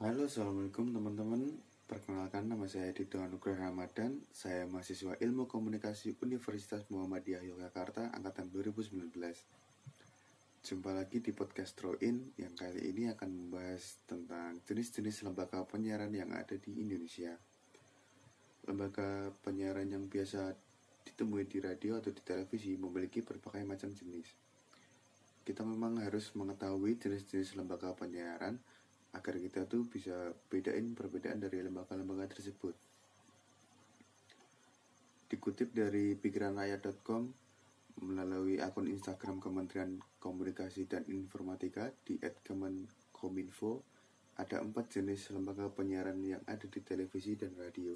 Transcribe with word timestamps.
Halo, 0.00 0.24
Assalamualaikum 0.24 0.96
teman-teman. 0.96 1.60
Perkenalkan 1.84 2.48
nama 2.48 2.64
saya 2.64 2.88
Dito 2.88 3.20
Anugrah 3.20 3.68
Ramadan. 3.68 4.16
Saya 4.32 4.64
mahasiswa 4.64 5.12
Ilmu 5.20 5.44
Komunikasi 5.44 6.16
Universitas 6.24 6.88
Muhammadiyah 6.88 7.44
Yogyakarta 7.44 8.08
angkatan 8.16 8.48
2019. 8.48 8.96
Jumpa 10.64 10.96
lagi 10.96 11.20
di 11.20 11.36
podcast 11.36 11.76
Troin 11.76 12.32
yang 12.40 12.56
kali 12.56 12.80
ini 12.80 13.12
akan 13.12 13.28
membahas 13.28 14.00
tentang 14.08 14.64
jenis-jenis 14.64 15.20
lembaga 15.20 15.68
penyiaran 15.68 16.16
yang 16.16 16.32
ada 16.32 16.56
di 16.56 16.80
Indonesia. 16.80 17.36
Lembaga 18.72 19.28
penyiaran 19.44 19.84
yang 19.84 20.08
biasa 20.08 20.56
ditemui 21.12 21.44
di 21.44 21.60
radio 21.60 22.00
atau 22.00 22.08
di 22.08 22.24
televisi 22.24 22.72
memiliki 22.72 23.20
berbagai 23.20 23.68
macam 23.68 23.92
jenis. 23.92 24.32
Kita 25.44 25.60
memang 25.60 26.00
harus 26.00 26.32
mengetahui 26.32 26.96
jenis-jenis 26.96 27.52
lembaga 27.60 27.92
penyiaran 27.92 28.56
agar 29.14 29.34
kita 29.42 29.66
tuh 29.66 29.86
bisa 29.90 30.30
bedain 30.46 30.94
perbedaan 30.94 31.42
dari 31.42 31.62
lembaga-lembaga 31.66 32.30
tersebut. 32.30 32.74
Dikutip 35.30 35.70
dari 35.74 36.14
pikiranraya.com 36.18 37.22
melalui 38.00 38.62
akun 38.62 38.88
Instagram 38.88 39.42
Kementerian 39.42 39.98
Komunikasi 40.22 40.86
dan 40.86 41.04
Informatika 41.10 41.90
di 42.06 42.18
@kemenkominfo 42.18 43.82
ada 44.40 44.62
empat 44.64 44.88
jenis 44.88 45.36
lembaga 45.36 45.68
penyiaran 45.68 46.16
yang 46.24 46.40
ada 46.48 46.64
di 46.64 46.80
televisi 46.80 47.36
dan 47.36 47.52
radio. 47.60 47.92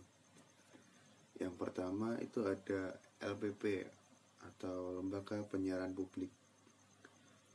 Yang 1.41 1.55
pertama 1.57 2.15
itu 2.21 2.45
ada 2.45 2.95
LPP 3.19 3.83
atau 4.45 5.01
Lembaga 5.01 5.41
Penyiaran 5.43 5.97
Publik. 5.97 6.31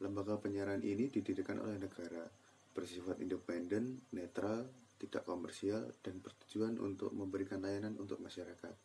Lembaga 0.01 0.41
penyiaran 0.41 0.81
ini 0.81 1.07
didirikan 1.11 1.61
oleh 1.61 1.77
negara 1.77 2.23
bersifat 2.73 3.19
independen, 3.23 4.03
netral, 4.13 4.67
tidak 4.99 5.23
komersial, 5.23 5.89
dan 6.03 6.19
bertujuan 6.19 6.75
untuk 6.77 7.15
memberikan 7.15 7.63
layanan 7.63 7.95
untuk 7.97 8.19
masyarakat. 8.19 8.75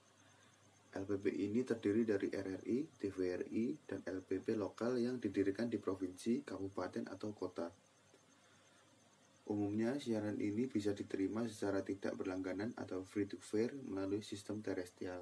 LPP 0.95 1.27
ini 1.35 1.67
terdiri 1.67 2.07
dari 2.07 2.31
RRI, 2.31 3.03
TVRI, 3.03 3.67
dan 3.83 4.07
LPP 4.07 4.55
lokal 4.55 4.95
yang 5.03 5.19
didirikan 5.19 5.67
di 5.67 5.83
provinsi, 5.83 6.47
kabupaten, 6.47 7.11
atau 7.11 7.35
kota. 7.35 7.67
Umumnya, 9.51 9.99
siaran 9.99 10.39
ini 10.39 10.71
bisa 10.71 10.95
diterima 10.95 11.45
secara 11.51 11.83
tidak 11.83 12.15
berlangganan 12.15 12.73
atau 12.79 13.03
free 13.03 13.27
to 13.27 13.37
fair 13.43 13.75
melalui 13.91 14.23
sistem 14.23 14.63
terestrial. 14.63 15.21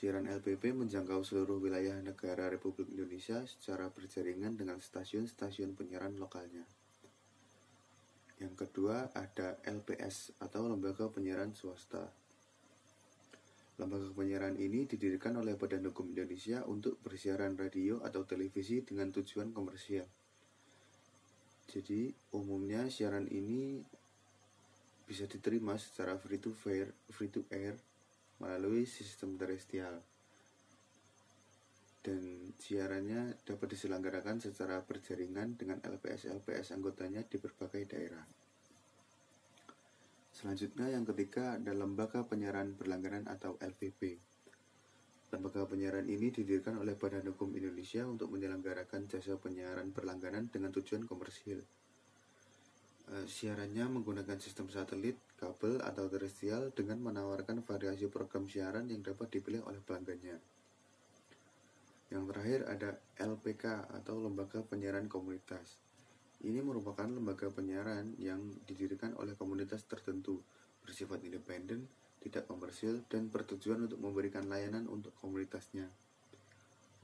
Siaran 0.00 0.24
LPP 0.24 0.72
menjangkau 0.72 1.20
seluruh 1.20 1.60
wilayah 1.60 1.92
negara 2.00 2.48
Republik 2.48 2.88
Indonesia 2.88 3.44
secara 3.44 3.92
berjaringan 3.92 4.56
dengan 4.56 4.80
stasiun-stasiun 4.80 5.76
penyiaran 5.76 6.16
lokalnya. 6.16 6.64
Yang 8.40 8.64
kedua 8.64 9.12
ada 9.12 9.60
LPS 9.60 10.40
atau 10.40 10.72
Lembaga 10.72 11.12
Penyiaran 11.12 11.52
Swasta. 11.52 12.08
Lembaga 13.76 14.08
penyiaran 14.16 14.56
ini 14.56 14.88
didirikan 14.88 15.36
oleh 15.36 15.60
Badan 15.60 15.84
Hukum 15.92 16.16
Indonesia 16.16 16.64
untuk 16.64 16.96
bersiaran 17.04 17.60
radio 17.60 18.00
atau 18.00 18.24
televisi 18.24 18.80
dengan 18.80 19.12
tujuan 19.12 19.52
komersial. 19.52 20.08
Jadi, 21.68 22.08
umumnya 22.32 22.88
siaran 22.88 23.28
ini 23.28 23.84
bisa 25.04 25.28
diterima 25.28 25.76
secara 25.76 26.16
free 26.16 26.40
to 26.40 26.56
fair, 26.56 26.88
free 27.12 27.28
to 27.28 27.44
air 27.52 27.76
melalui 28.40 28.88
sistem 28.88 29.36
terestrial 29.36 30.00
dan 32.00 32.56
siarannya 32.56 33.36
dapat 33.44 33.76
diselenggarakan 33.76 34.40
secara 34.40 34.80
berjaringan 34.80 35.60
dengan 35.60 35.84
LPS-LPS 35.84 36.72
anggotanya 36.72 37.20
di 37.28 37.36
berbagai 37.36 37.84
daerah. 37.92 38.24
Selanjutnya 40.32 40.88
yang 40.88 41.04
ketiga 41.04 41.60
ada 41.60 41.76
Lembaga 41.76 42.24
Penyiaran 42.24 42.72
Berlangganan 42.72 43.28
atau 43.28 43.60
LPB. 43.60 44.16
Lembaga 45.30 45.62
penyiaran 45.62 46.10
ini 46.10 46.32
didirikan 46.34 46.80
oleh 46.80 46.98
Badan 46.98 47.22
Hukum 47.30 47.54
Indonesia 47.54 48.02
untuk 48.02 48.34
menyelenggarakan 48.34 49.06
jasa 49.06 49.38
penyiaran 49.38 49.94
berlangganan 49.94 50.50
dengan 50.50 50.74
tujuan 50.74 51.06
komersil. 51.06 51.62
Eh, 53.10 53.26
siarannya 53.26 53.90
menggunakan 53.90 54.38
sistem 54.38 54.70
satelit, 54.70 55.18
kabel, 55.34 55.82
atau 55.82 56.06
terestrial 56.06 56.70
dengan 56.70 57.02
menawarkan 57.02 57.66
variasi 57.66 58.06
program 58.06 58.46
siaran 58.46 58.86
yang 58.86 59.02
dapat 59.02 59.34
dipilih 59.34 59.66
oleh 59.66 59.82
pelanggannya. 59.82 60.38
Yang 62.14 62.24
terakhir 62.30 62.60
ada 62.70 62.90
LPK 63.18 63.90
atau 63.98 64.14
Lembaga 64.22 64.62
Penyiaran 64.62 65.10
Komunitas. 65.10 65.82
Ini 66.40 66.62
merupakan 66.62 67.04
lembaga 67.04 67.52
penyiaran 67.52 68.16
yang 68.16 68.40
didirikan 68.64 69.12
oleh 69.20 69.36
komunitas 69.36 69.84
tertentu, 69.84 70.40
bersifat 70.80 71.20
independen, 71.26 71.84
tidak 72.22 72.46
komersil, 72.46 73.04
dan 73.12 73.28
bertujuan 73.28 73.90
untuk 73.90 74.00
memberikan 74.00 74.48
layanan 74.48 74.88
untuk 74.88 75.12
komunitasnya. 75.20 75.84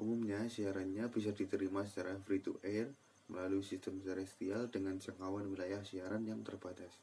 Umumnya, 0.01 0.47
siarannya 0.49 1.11
bisa 1.13 1.37
diterima 1.37 1.85
secara 1.85 2.17
free 2.25 2.41
to 2.41 2.57
air, 2.65 2.89
melalui 3.29 3.63
sistem 3.63 3.99
terestrial 4.03 4.71
dengan 4.71 4.99
jangkauan 4.99 5.47
wilayah 5.51 5.83
siaran 5.83 6.23
yang 6.27 6.43
terbatas. 6.47 6.95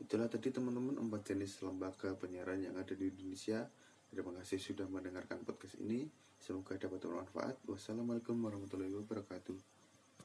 Itulah 0.00 0.26
tadi 0.32 0.48
teman-teman 0.48 0.96
empat 0.96 1.34
jenis 1.34 1.60
lembaga 1.60 2.16
penyiaran 2.16 2.64
yang 2.64 2.74
ada 2.80 2.96
di 2.96 3.12
Indonesia. 3.12 3.68
Terima 4.10 4.32
kasih 4.40 4.58
sudah 4.58 4.88
mendengarkan 4.88 5.44
podcast 5.44 5.76
ini. 5.78 6.08
Semoga 6.40 6.80
dapat 6.80 7.04
bermanfaat. 7.04 7.60
Wassalamualaikum 7.68 8.34
warahmatullahi 8.40 8.96
wabarakatuh. 8.96 9.79